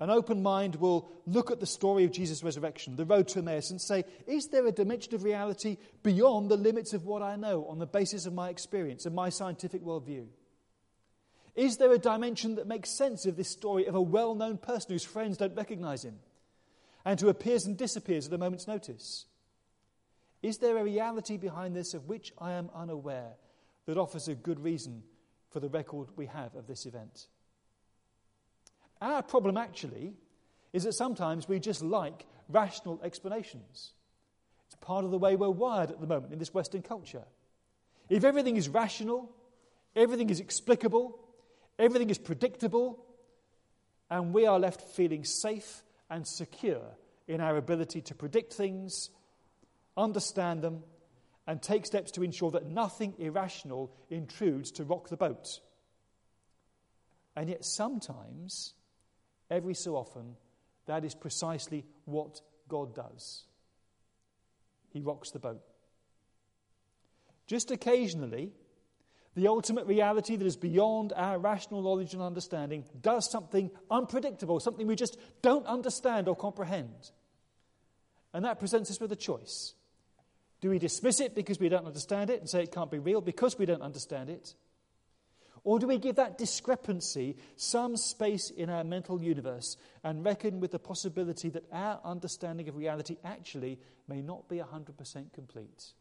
An 0.00 0.10
open 0.10 0.42
mind 0.42 0.76
will 0.76 1.10
look 1.26 1.50
at 1.50 1.58
the 1.58 1.66
story 1.66 2.04
of 2.04 2.12
Jesus' 2.12 2.44
resurrection, 2.44 2.94
the 2.94 3.04
road 3.04 3.26
to 3.28 3.40
Emmaus, 3.40 3.70
and 3.70 3.80
say, 3.80 4.04
is 4.26 4.48
there 4.48 4.66
a 4.66 4.72
dimension 4.72 5.14
of 5.14 5.24
reality 5.24 5.76
beyond 6.04 6.48
the 6.48 6.56
limits 6.56 6.92
of 6.92 7.04
what 7.04 7.20
I 7.20 7.34
know 7.34 7.66
on 7.66 7.80
the 7.80 7.86
basis 7.86 8.24
of 8.24 8.32
my 8.32 8.48
experience 8.48 9.06
and 9.06 9.14
my 9.14 9.28
scientific 9.28 9.82
worldview? 9.82 10.26
Is 11.56 11.78
there 11.78 11.92
a 11.92 11.98
dimension 11.98 12.54
that 12.54 12.68
makes 12.68 12.90
sense 12.90 13.26
of 13.26 13.36
this 13.36 13.50
story 13.50 13.86
of 13.86 13.96
a 13.96 14.00
well 14.00 14.36
known 14.36 14.58
person 14.58 14.92
whose 14.92 15.04
friends 15.04 15.36
don't 15.36 15.56
recognize 15.56 16.04
him 16.04 16.20
and 17.04 17.20
who 17.20 17.28
appears 17.28 17.66
and 17.66 17.76
disappears 17.76 18.28
at 18.28 18.32
a 18.32 18.38
moment's 18.38 18.68
notice? 18.68 19.26
Is 20.40 20.58
there 20.58 20.78
a 20.78 20.84
reality 20.84 21.36
behind 21.36 21.74
this 21.74 21.94
of 21.94 22.06
which 22.06 22.32
I 22.38 22.52
am 22.52 22.70
unaware 22.72 23.32
that 23.86 23.98
offers 23.98 24.28
a 24.28 24.36
good 24.36 24.60
reason 24.60 25.02
for 25.50 25.58
the 25.58 25.68
record 25.68 26.10
we 26.14 26.26
have 26.26 26.54
of 26.54 26.68
this 26.68 26.86
event? 26.86 27.26
Our 29.00 29.22
problem 29.22 29.56
actually 29.56 30.14
is 30.72 30.84
that 30.84 30.94
sometimes 30.94 31.48
we 31.48 31.58
just 31.60 31.82
like 31.82 32.26
rational 32.48 33.00
explanations. 33.02 33.92
It's 34.66 34.76
part 34.80 35.04
of 35.04 35.10
the 35.10 35.18
way 35.18 35.36
we're 35.36 35.50
wired 35.50 35.90
at 35.90 36.00
the 36.00 36.06
moment 36.06 36.32
in 36.32 36.38
this 36.38 36.52
Western 36.52 36.82
culture. 36.82 37.24
If 38.08 38.24
everything 38.24 38.56
is 38.56 38.68
rational, 38.68 39.30
everything 39.94 40.30
is 40.30 40.40
explicable, 40.40 41.18
everything 41.78 42.10
is 42.10 42.18
predictable, 42.18 43.04
and 44.10 44.32
we 44.32 44.46
are 44.46 44.58
left 44.58 44.80
feeling 44.80 45.24
safe 45.24 45.82
and 46.10 46.26
secure 46.26 46.96
in 47.26 47.40
our 47.40 47.56
ability 47.56 48.00
to 48.00 48.14
predict 48.14 48.54
things, 48.54 49.10
understand 49.96 50.62
them, 50.62 50.82
and 51.46 51.62
take 51.62 51.86
steps 51.86 52.10
to 52.12 52.22
ensure 52.22 52.50
that 52.50 52.66
nothing 52.66 53.14
irrational 53.18 53.90
intrudes 54.10 54.70
to 54.72 54.84
rock 54.84 55.08
the 55.08 55.16
boat. 55.16 55.60
And 57.36 57.48
yet, 57.48 57.64
sometimes 57.64 58.74
every 59.50 59.74
so 59.74 59.96
often, 59.96 60.36
that 60.86 61.04
is 61.04 61.14
precisely 61.14 61.84
what 62.04 62.40
God 62.68 62.94
does. 62.94 63.44
He 64.90 65.00
rocks 65.00 65.30
the 65.30 65.38
boat. 65.38 65.62
Just 67.46 67.70
occasionally, 67.70 68.52
the 69.34 69.48
ultimate 69.48 69.86
reality 69.86 70.36
that 70.36 70.46
is 70.46 70.56
beyond 70.56 71.12
our 71.14 71.38
rational 71.38 71.82
knowledge 71.82 72.12
and 72.12 72.22
understanding 72.22 72.84
does 73.00 73.30
something 73.30 73.70
unpredictable, 73.90 74.60
something 74.60 74.86
we 74.86 74.96
just 74.96 75.16
don't 75.42 75.66
understand 75.66 76.28
or 76.28 76.36
comprehend. 76.36 77.12
And 78.32 78.44
that 78.44 78.58
presents 78.58 78.90
us 78.90 79.00
with 79.00 79.12
a 79.12 79.16
choice. 79.16 79.74
Do 80.60 80.70
we 80.70 80.78
dismiss 80.78 81.20
it 81.20 81.34
because 81.34 81.60
we 81.60 81.68
don't 81.68 81.86
understand 81.86 82.30
it 82.30 82.40
and 82.40 82.48
say 82.48 82.64
it 82.64 82.72
can't 82.72 82.90
be 82.90 82.98
real 82.98 83.20
because 83.20 83.58
we 83.58 83.64
don't 83.64 83.82
understand 83.82 84.28
it? 84.28 84.54
Or 85.64 85.78
do 85.78 85.86
we 85.86 85.98
give 85.98 86.16
that 86.16 86.38
discrepancy 86.38 87.36
some 87.56 87.96
space 87.96 88.50
in 88.50 88.70
our 88.70 88.84
mental 88.84 89.20
universe 89.20 89.76
and 90.04 90.24
reckon 90.24 90.60
with 90.60 90.70
the 90.70 90.78
possibility 90.78 91.48
that 91.50 91.64
our 91.72 92.00
understanding 92.04 92.68
of 92.68 92.76
reality 92.76 93.16
actually 93.24 93.78
may 94.06 94.22
not 94.22 94.48
be 94.48 94.56
100% 94.56 95.32
complete? 95.32 95.92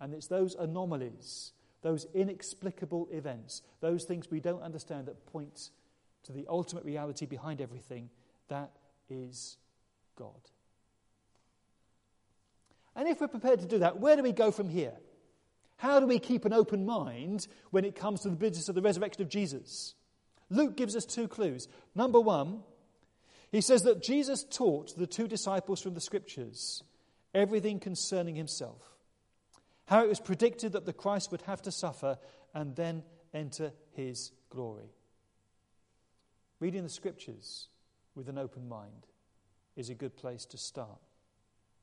And 0.00 0.12
it's 0.12 0.26
those 0.26 0.54
anomalies, 0.54 1.52
those 1.82 2.06
inexplicable 2.14 3.08
events, 3.10 3.62
those 3.80 4.04
things 4.04 4.30
we 4.30 4.40
don't 4.40 4.62
understand 4.62 5.06
that 5.06 5.26
point 5.26 5.70
to 6.24 6.32
the 6.32 6.46
ultimate 6.48 6.84
reality 6.84 7.26
behind 7.26 7.60
everything 7.60 8.10
that 8.48 8.70
is 9.08 9.58
God. 10.16 10.50
And 12.94 13.06
if 13.08 13.20
we're 13.20 13.28
prepared 13.28 13.60
to 13.60 13.66
do 13.66 13.78
that, 13.80 14.00
where 14.00 14.16
do 14.16 14.22
we 14.22 14.32
go 14.32 14.50
from 14.50 14.68
here? 14.68 14.94
How 15.78 16.00
do 16.00 16.06
we 16.06 16.18
keep 16.18 16.44
an 16.44 16.52
open 16.52 16.86
mind 16.86 17.46
when 17.70 17.84
it 17.84 17.94
comes 17.94 18.22
to 18.22 18.30
the 18.30 18.36
business 18.36 18.68
of 18.68 18.74
the 18.74 18.82
resurrection 18.82 19.22
of 19.22 19.28
Jesus? 19.28 19.94
Luke 20.48 20.76
gives 20.76 20.96
us 20.96 21.04
two 21.04 21.28
clues. 21.28 21.68
Number 21.94 22.20
one, 22.20 22.62
he 23.50 23.60
says 23.60 23.82
that 23.82 24.02
Jesus 24.02 24.44
taught 24.44 24.96
the 24.96 25.06
two 25.06 25.28
disciples 25.28 25.80
from 25.82 25.94
the 25.94 26.00
scriptures 26.00 26.82
everything 27.34 27.78
concerning 27.78 28.34
himself. 28.34 28.80
How 29.86 30.02
it 30.02 30.08
was 30.08 30.20
predicted 30.20 30.72
that 30.72 30.86
the 30.86 30.92
Christ 30.92 31.30
would 31.30 31.42
have 31.42 31.62
to 31.62 31.70
suffer 31.70 32.18
and 32.54 32.74
then 32.74 33.02
enter 33.34 33.72
his 33.92 34.32
glory. 34.48 34.90
Reading 36.58 36.82
the 36.82 36.88
scriptures 36.88 37.68
with 38.14 38.28
an 38.28 38.38
open 38.38 38.68
mind 38.68 39.06
is 39.76 39.90
a 39.90 39.94
good 39.94 40.16
place 40.16 40.46
to 40.46 40.56
start. 40.56 41.00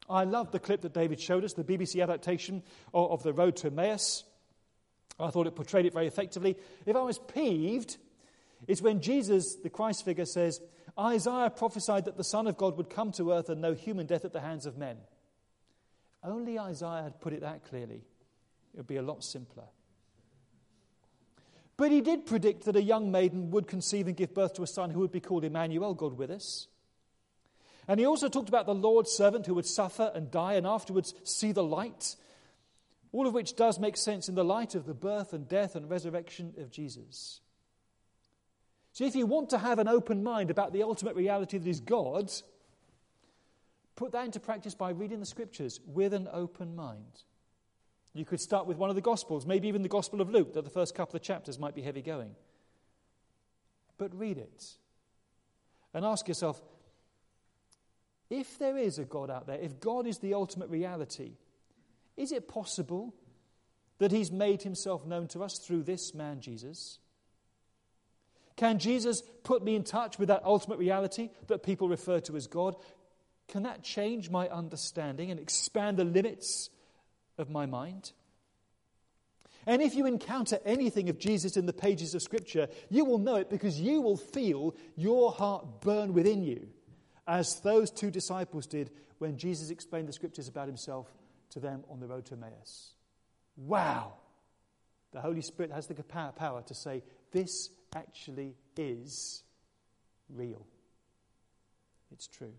I 0.09 0.23
love 0.25 0.51
the 0.51 0.59
clip 0.59 0.81
that 0.81 0.93
David 0.93 1.19
showed 1.19 1.43
us, 1.43 1.53
the 1.53 1.63
BBC 1.63 2.01
adaptation 2.01 2.63
of, 2.93 3.11
of 3.11 3.23
The 3.23 3.33
Road 3.33 3.55
to 3.57 3.67
Emmaus. 3.67 4.23
I 5.19 5.29
thought 5.29 5.47
it 5.47 5.55
portrayed 5.55 5.85
it 5.85 5.93
very 5.93 6.07
effectively. 6.07 6.57
If 6.85 6.95
I 6.95 7.01
was 7.01 7.19
peeved, 7.19 7.97
it's 8.67 8.81
when 8.81 9.01
Jesus, 9.01 9.55
the 9.55 9.69
Christ 9.69 10.03
figure, 10.03 10.25
says, 10.25 10.59
Isaiah 10.99 11.49
prophesied 11.49 12.05
that 12.05 12.17
the 12.17 12.23
Son 12.23 12.47
of 12.47 12.57
God 12.57 12.77
would 12.77 12.89
come 12.89 13.11
to 13.13 13.31
earth 13.31 13.49
and 13.49 13.61
know 13.61 13.73
human 13.73 14.05
death 14.05 14.25
at 14.25 14.33
the 14.33 14.41
hands 14.41 14.65
of 14.65 14.77
men. 14.77 14.97
If 16.23 16.29
only 16.29 16.59
Isaiah 16.59 17.03
had 17.03 17.19
put 17.19 17.33
it 17.33 17.41
that 17.41 17.63
clearly, 17.65 18.03
it 18.73 18.77
would 18.77 18.87
be 18.87 18.97
a 18.97 19.01
lot 19.01 19.23
simpler. 19.23 19.65
But 21.75 21.91
he 21.91 22.01
did 22.01 22.25
predict 22.25 22.65
that 22.65 22.75
a 22.75 22.81
young 22.81 23.11
maiden 23.11 23.51
would 23.51 23.67
conceive 23.67 24.07
and 24.07 24.15
give 24.15 24.33
birth 24.33 24.53
to 24.53 24.63
a 24.63 24.67
son 24.67 24.91
who 24.91 24.99
would 24.99 25.11
be 25.11 25.19
called 25.19 25.43
Emmanuel, 25.43 25.93
God 25.93 26.17
with 26.17 26.29
us. 26.29 26.67
And 27.87 27.99
he 27.99 28.05
also 28.05 28.29
talked 28.29 28.49
about 28.49 28.65
the 28.65 28.73
Lord's 28.73 29.11
servant 29.11 29.45
who 29.45 29.55
would 29.55 29.65
suffer 29.65 30.11
and 30.13 30.31
die 30.31 30.53
and 30.53 30.65
afterwards 30.65 31.13
see 31.23 31.51
the 31.51 31.63
light, 31.63 32.15
all 33.11 33.27
of 33.27 33.33
which 33.33 33.55
does 33.55 33.79
make 33.79 33.97
sense 33.97 34.29
in 34.29 34.35
the 34.35 34.45
light 34.45 34.75
of 34.75 34.85
the 34.85 34.93
birth 34.93 35.33
and 35.33 35.47
death 35.47 35.75
and 35.75 35.89
resurrection 35.89 36.53
of 36.57 36.71
Jesus. 36.71 37.41
So, 38.93 39.05
if 39.05 39.15
you 39.15 39.25
want 39.25 39.49
to 39.49 39.57
have 39.57 39.79
an 39.79 39.87
open 39.87 40.23
mind 40.23 40.51
about 40.51 40.71
the 40.71 40.83
ultimate 40.83 41.15
reality 41.15 41.57
that 41.57 41.67
is 41.67 41.79
God, 41.79 42.31
put 43.95 44.11
that 44.11 44.25
into 44.25 44.39
practice 44.39 44.75
by 44.75 44.91
reading 44.91 45.19
the 45.19 45.25
scriptures 45.25 45.79
with 45.85 46.13
an 46.13 46.27
open 46.31 46.75
mind. 46.75 47.23
You 48.13 48.25
could 48.25 48.39
start 48.39 48.67
with 48.67 48.77
one 48.77 48.91
of 48.91 48.95
the 48.95 49.01
Gospels, 49.01 49.47
maybe 49.47 49.67
even 49.67 49.81
the 49.81 49.89
Gospel 49.89 50.21
of 50.21 50.29
Luke, 50.29 50.53
that 50.53 50.63
the 50.63 50.69
first 50.69 50.93
couple 50.93 51.15
of 51.15 51.23
chapters 51.23 51.57
might 51.57 51.73
be 51.73 51.81
heavy 51.81 52.03
going. 52.03 52.35
But 53.97 54.15
read 54.15 54.37
it 54.37 54.75
and 55.93 56.05
ask 56.05 56.27
yourself 56.27 56.61
if 58.33 58.57
there 58.57 58.77
is 58.77 58.97
a 58.97 59.05
God 59.05 59.29
out 59.29 59.45
there, 59.45 59.59
if 59.59 59.79
God 59.79 60.07
is 60.07 60.17
the 60.17 60.33
ultimate 60.33 60.69
reality, 60.69 61.33
is 62.17 62.31
it 62.31 62.47
possible 62.47 63.13
that 63.99 64.11
He's 64.11 64.31
made 64.31 64.63
Himself 64.63 65.05
known 65.05 65.27
to 65.29 65.43
us 65.43 65.59
through 65.59 65.83
this 65.83 66.15
man, 66.15 66.41
Jesus? 66.41 66.97
Can 68.55 68.79
Jesus 68.79 69.21
put 69.43 69.63
me 69.63 69.75
in 69.75 69.83
touch 69.83 70.17
with 70.17 70.29
that 70.29 70.43
ultimate 70.43 70.79
reality 70.79 71.29
that 71.47 71.61
people 71.61 71.87
refer 71.87 72.19
to 72.21 72.35
as 72.35 72.47
God? 72.47 72.75
Can 73.47 73.63
that 73.63 73.83
change 73.83 74.31
my 74.31 74.49
understanding 74.49 75.29
and 75.29 75.39
expand 75.39 75.97
the 75.97 76.03
limits 76.03 76.71
of 77.37 77.51
my 77.51 77.67
mind? 77.67 78.13
And 79.67 79.81
if 79.81 79.93
you 79.93 80.07
encounter 80.07 80.59
anything 80.65 81.09
of 81.09 81.19
Jesus 81.19 81.55
in 81.55 81.67
the 81.67 81.73
pages 81.73 82.15
of 82.15 82.23
Scripture, 82.23 82.67
you 82.89 83.05
will 83.05 83.19
know 83.19 83.35
it 83.35 83.49
because 83.49 83.79
you 83.79 84.01
will 84.01 84.17
feel 84.17 84.75
your 84.95 85.31
heart 85.31 85.81
burn 85.81 86.13
within 86.13 86.43
you 86.43 86.67
as 87.27 87.59
those 87.61 87.91
two 87.91 88.11
disciples 88.11 88.67
did 88.67 88.91
when 89.19 89.37
Jesus 89.37 89.69
explained 89.69 90.07
the 90.07 90.13
scriptures 90.13 90.47
about 90.47 90.67
himself 90.67 91.07
to 91.51 91.59
them 91.59 91.83
on 91.89 91.99
the 91.99 92.07
road 92.07 92.25
to 92.25 92.33
Emmaus. 92.33 92.93
Wow! 93.55 94.13
The 95.11 95.21
Holy 95.21 95.41
Spirit 95.41 95.71
has 95.71 95.87
the 95.87 95.95
power 96.03 96.63
to 96.63 96.73
say, 96.73 97.03
this 97.31 97.69
actually 97.95 98.55
is 98.75 99.43
real. 100.29 100.65
It's 102.11 102.27
true. 102.27 102.53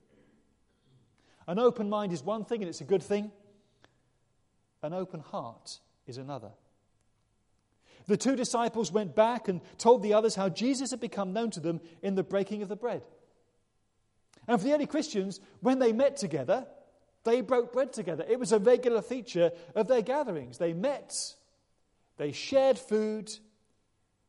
An 1.46 1.58
open 1.58 1.90
mind 1.90 2.12
is 2.12 2.22
one 2.22 2.44
thing, 2.44 2.62
and 2.62 2.68
it's 2.68 2.80
a 2.80 2.84
good 2.84 3.02
thing. 3.02 3.30
An 4.82 4.92
open 4.92 5.20
heart 5.20 5.80
is 6.06 6.16
another. 6.16 6.50
The 8.06 8.16
two 8.16 8.36
disciples 8.36 8.92
went 8.92 9.14
back 9.14 9.48
and 9.48 9.60
told 9.78 10.02
the 10.02 10.14
others 10.14 10.34
how 10.34 10.48
Jesus 10.48 10.90
had 10.90 11.00
become 11.00 11.32
known 11.32 11.50
to 11.52 11.60
them 11.60 11.80
in 12.02 12.14
the 12.14 12.22
breaking 12.22 12.62
of 12.62 12.68
the 12.68 12.76
bread. 12.76 13.02
And 14.46 14.60
for 14.60 14.66
the 14.66 14.74
early 14.74 14.86
Christians, 14.86 15.40
when 15.60 15.78
they 15.78 15.92
met 15.92 16.16
together, 16.16 16.66
they 17.24 17.40
broke 17.40 17.72
bread 17.72 17.92
together. 17.92 18.24
It 18.28 18.38
was 18.38 18.52
a 18.52 18.58
regular 18.58 19.02
feature 19.02 19.50
of 19.74 19.88
their 19.88 20.02
gatherings. 20.02 20.58
They 20.58 20.74
met, 20.74 21.34
they 22.16 22.32
shared 22.32 22.78
food, 22.78 23.32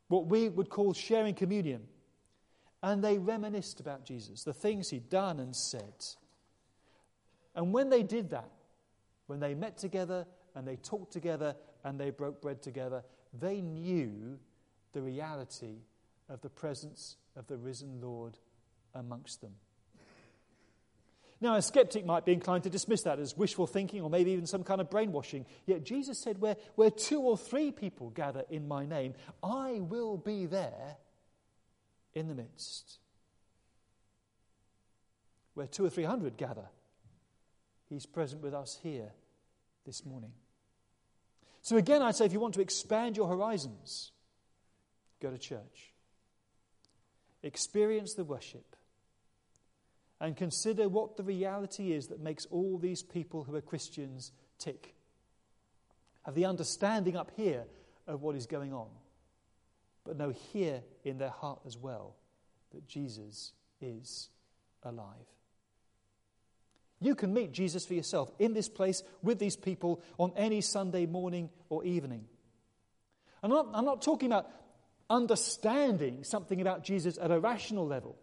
what 0.08 0.28
we 0.28 0.50
would 0.50 0.70
call 0.70 0.94
sharing 0.94 1.34
communion, 1.34 1.84
and 2.82 3.04
they 3.04 3.18
reminisced 3.18 3.80
about 3.80 4.06
Jesus, 4.06 4.44
the 4.44 4.54
things 4.54 4.90
he'd 4.90 5.10
done 5.10 5.40
and 5.40 5.56
said. 5.56 6.06
And 7.56 7.74
when 7.74 7.90
they 7.90 8.04
did 8.04 8.30
that, 8.30 8.52
when 9.28 9.40
they 9.40 9.56
met 9.56 9.78
together 9.78 10.26
and 10.56 10.68
they 10.68 10.78
talked 10.78 11.12
together 11.12 11.56
and 11.84 12.00
they 12.00 12.10
broke 12.10 12.42
bread 12.42 12.62
together. 12.62 13.04
They 13.40 13.62
knew 13.62 14.40
the 14.94 15.02
reality 15.02 15.84
of 16.30 16.42
the 16.42 16.50
presence 16.50 17.18
of 17.36 17.46
the 17.48 17.58
risen 17.58 18.00
Lord 18.02 18.38
amongst 18.94 19.42
them. 19.42 19.52
Now, 21.42 21.56
a 21.56 21.62
skeptic 21.62 22.06
might 22.06 22.26
be 22.26 22.32
inclined 22.32 22.64
to 22.64 22.70
dismiss 22.70 23.02
that 23.04 23.20
as 23.20 23.36
wishful 23.36 23.68
thinking 23.68 24.02
or 24.02 24.10
maybe 24.10 24.32
even 24.32 24.48
some 24.48 24.64
kind 24.64 24.80
of 24.80 24.90
brainwashing. 24.90 25.46
Yet 25.66 25.84
Jesus 25.84 26.18
said, 26.18 26.40
Where, 26.40 26.56
where 26.76 26.90
two 26.90 27.20
or 27.22 27.38
three 27.38 27.72
people 27.72 28.10
gather 28.10 28.44
in 28.50 28.68
my 28.68 28.86
name, 28.86 29.16
I 29.44 29.80
will 29.82 30.18
be 30.18 30.46
there 30.46 30.98
in 32.14 32.30
the 32.30 32.36
midst. 32.36 33.00
Where 35.56 35.68
two 35.68 35.86
or 35.86 35.90
three 35.90 36.04
hundred 36.04 36.38
gather, 36.38 36.70
He's 37.90 38.06
present 38.06 38.42
with 38.42 38.54
us 38.54 38.80
here 38.82 39.12
this 39.86 40.06
morning. 40.06 40.32
So, 41.62 41.78
again, 41.78 42.02
I'd 42.02 42.16
say 42.16 42.26
if 42.26 42.34
you 42.34 42.40
want 42.40 42.54
to 42.56 42.62
expand 42.62 43.18
your 43.18 43.28
horizons, 43.28 44.12
go 45.22 45.32
to 45.32 45.38
church. 45.38 45.94
Experience 47.44 48.14
the 48.14 48.24
worship 48.24 48.75
and 50.20 50.38
consider 50.38 50.88
what 50.88 51.18
the 51.18 51.24
reality 51.24 51.92
is 51.92 52.08
that 52.08 52.20
makes 52.20 52.46
all 52.46 52.78
these 52.78 53.04
people 53.04 53.44
who 53.44 53.56
are 53.56 53.62
Christians 53.62 54.32
tick. 54.58 54.96
Have 56.24 56.36
the 56.36 56.46
understanding 56.46 57.16
up 57.16 57.32
here 57.36 57.66
of 58.08 58.22
what 58.22 58.36
is 58.36 58.46
going 58.46 58.74
on, 58.74 58.88
but 60.06 60.18
know 60.18 60.34
here 60.54 60.82
in 61.04 61.18
their 61.18 61.30
heart 61.30 61.60
as 61.66 61.78
well 61.78 62.16
that 62.74 62.88
Jesus 62.88 63.52
is 63.82 64.30
alive. 64.84 65.06
You 67.02 67.14
can 67.14 67.34
meet 67.34 67.52
Jesus 67.52 67.86
for 67.86 67.94
yourself 67.94 68.32
in 68.40 68.54
this 68.54 68.70
place 68.70 69.04
with 69.22 69.38
these 69.38 69.56
people 69.56 70.02
on 70.18 70.32
any 70.36 70.62
Sunday 70.62 71.06
morning 71.06 71.50
or 71.70 71.84
evening. 71.84 72.26
I'm 73.44 73.50
not, 73.50 73.68
I'm 73.74 73.86
not 73.86 74.02
talking 74.02 74.32
about 74.32 74.50
understanding 75.10 76.24
something 76.24 76.62
about 76.62 76.84
Jesus 76.84 77.18
at 77.18 77.32
a 77.32 77.40
rational 77.40 77.86
level. 77.86 78.18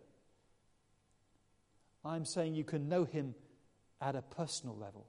I'm 2.04 2.24
saying 2.24 2.54
you 2.54 2.64
can 2.64 2.88
know 2.88 3.04
him 3.04 3.34
at 4.00 4.16
a 4.16 4.22
personal 4.22 4.76
level. 4.76 5.06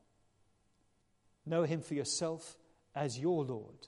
Know 1.46 1.64
him 1.64 1.82
for 1.82 1.96
yourself 1.96 2.56
as 2.96 3.20
your 3.20 3.44
Lord, 3.44 3.88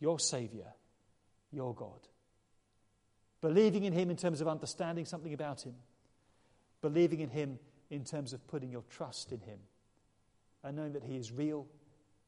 your 0.00 0.18
Savior, 0.18 0.72
your 1.52 1.74
God. 1.74 2.00
Believing 3.40 3.84
in 3.84 3.92
him 3.92 4.10
in 4.10 4.16
terms 4.16 4.40
of 4.40 4.48
understanding 4.48 5.04
something 5.04 5.34
about 5.34 5.62
him. 5.62 5.74
Believing 6.80 7.20
in 7.20 7.28
him 7.28 7.58
in 7.90 8.04
terms 8.04 8.32
of 8.32 8.46
putting 8.48 8.70
your 8.70 8.84
trust 8.90 9.32
in 9.32 9.40
him. 9.40 9.58
And 10.64 10.76
knowing 10.76 10.94
that 10.94 11.04
he 11.04 11.16
is 11.16 11.30
real, 11.30 11.66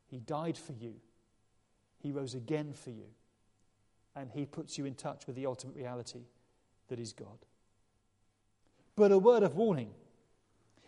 he 0.07 0.21
died 0.21 0.57
for 0.57 0.73
you, 0.73 0.95
he 1.99 2.13
rose 2.13 2.35
again 2.35 2.73
for 2.73 2.91
you, 2.91 3.07
and 4.15 4.31
he 4.31 4.47
puts 4.47 4.79
you 4.79 4.85
in 4.85 4.95
touch 4.95 5.27
with 5.27 5.35
the 5.35 5.47
ultimate 5.47 5.77
reality 5.77 6.21
that 6.89 7.01
is 7.01 7.13
God 7.13 7.39
but 8.99 9.13
a 9.13 9.19
word 9.19 9.45
of 9.45 9.55
warning. 9.55 9.91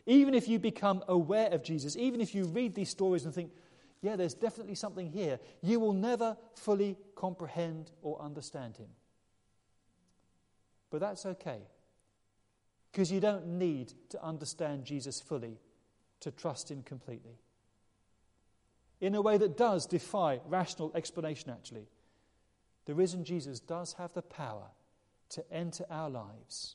Even 0.04 0.34
if 0.34 0.48
you 0.48 0.58
become 0.58 1.04
aware 1.06 1.48
of 1.52 1.62
Jesus, 1.62 1.96
even 1.96 2.20
if 2.20 2.34
you 2.34 2.44
read 2.44 2.74
these 2.74 2.90
stories 2.90 3.24
and 3.24 3.32
think, 3.32 3.52
yeah, 4.02 4.16
there's 4.16 4.34
definitely 4.34 4.74
something 4.74 5.06
here, 5.06 5.38
you 5.62 5.78
will 5.78 5.92
never 5.92 6.36
fully 6.56 6.96
comprehend 7.14 7.92
or 8.02 8.20
understand 8.20 8.76
him. 8.76 8.88
But 10.90 11.00
that's 11.00 11.24
okay. 11.24 11.60
Because 12.90 13.12
you 13.12 13.20
don't 13.20 13.46
need 13.46 13.92
to 14.08 14.22
understand 14.24 14.84
Jesus 14.84 15.20
fully 15.20 15.60
to 16.18 16.32
trust 16.32 16.68
him 16.68 16.82
completely. 16.82 17.38
In 19.00 19.14
a 19.14 19.22
way 19.22 19.38
that 19.38 19.56
does 19.56 19.86
defy 19.86 20.40
rational 20.48 20.90
explanation, 20.96 21.50
actually. 21.50 21.86
The 22.86 22.94
risen 22.94 23.24
Jesus 23.24 23.60
does 23.60 23.92
have 23.92 24.12
the 24.14 24.22
power 24.22 24.66
to 25.28 25.44
enter 25.52 25.84
our 25.88 26.10
lives 26.10 26.74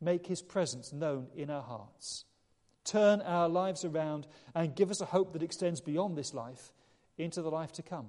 make 0.00 0.26
his 0.26 0.42
presence 0.42 0.92
known 0.92 1.28
in 1.36 1.50
our 1.50 1.62
hearts, 1.62 2.24
turn 2.84 3.20
our 3.22 3.48
lives 3.48 3.84
around, 3.84 4.26
and 4.54 4.74
give 4.74 4.90
us 4.90 5.00
a 5.00 5.06
hope 5.06 5.32
that 5.32 5.42
extends 5.42 5.80
beyond 5.80 6.16
this 6.16 6.34
life 6.34 6.72
into 7.16 7.42
the 7.42 7.50
life 7.50 7.72
to 7.72 7.82
come. 7.82 8.08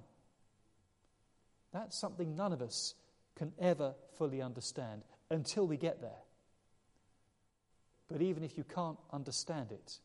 That's 1.74 1.98
something 2.00 2.36
none 2.36 2.54
of 2.54 2.62
us 2.62 2.96
can 3.36 3.54
ever 3.60 3.96
fully 4.18 4.42
understand 4.42 5.04
until 5.30 5.68
we 5.68 5.78
get 5.78 6.02
there. 6.02 6.24
But 8.12 8.22
even 8.22 8.44
if 8.44 8.58
you 8.58 8.64
can't 8.64 8.98
understand 9.14 9.72
it 9.72 10.00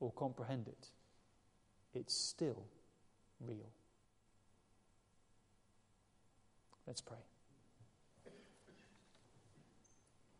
or 0.00 0.12
comprehend 0.12 0.68
it, 0.68 0.88
it's 1.94 2.14
still 2.14 2.64
real. 3.40 3.70
Let's 6.86 7.00
pray. 7.00 7.33